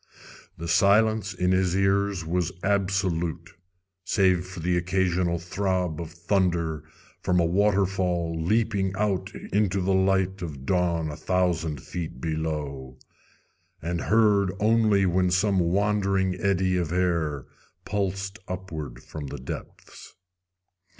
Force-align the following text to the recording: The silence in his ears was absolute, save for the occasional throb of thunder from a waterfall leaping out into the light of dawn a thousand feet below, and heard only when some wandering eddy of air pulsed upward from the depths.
The 0.57 0.67
silence 0.67 1.31
in 1.31 1.51
his 1.51 1.75
ears 1.75 2.25
was 2.25 2.51
absolute, 2.63 3.51
save 4.03 4.47
for 4.47 4.59
the 4.59 4.75
occasional 4.75 5.37
throb 5.37 6.01
of 6.01 6.09
thunder 6.09 6.83
from 7.21 7.39
a 7.39 7.45
waterfall 7.45 8.35
leaping 8.43 8.95
out 8.95 9.31
into 9.53 9.79
the 9.79 9.93
light 9.93 10.41
of 10.41 10.65
dawn 10.65 11.11
a 11.11 11.15
thousand 11.15 11.81
feet 11.83 12.19
below, 12.19 12.97
and 13.79 14.01
heard 14.01 14.51
only 14.59 15.05
when 15.05 15.29
some 15.29 15.59
wandering 15.59 16.33
eddy 16.33 16.77
of 16.77 16.91
air 16.91 17.45
pulsed 17.85 18.39
upward 18.47 19.03
from 19.03 19.27
the 19.27 19.37
depths. 19.39 20.15